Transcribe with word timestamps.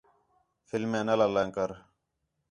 فلماں 0.67 1.03
نہ 1.07 1.13
لائیاں 1.19 1.47
کر 1.55 1.69